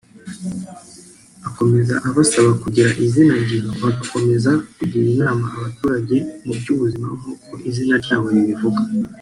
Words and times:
Akomeza 1.47 1.95
abasaba 2.07 2.51
kugira 2.63 2.89
izina 3.05 3.33
ngiro 3.41 3.69
bagakomeza 3.83 4.51
kugira 4.77 5.05
inama 5.13 5.45
abaturage 5.57 6.15
mu 6.45 6.53
by’ubuzima 6.59 7.07
nk’uko 7.19 7.51
izina 7.69 7.93
ryabo 8.03 8.27
ribivuga 8.35 8.81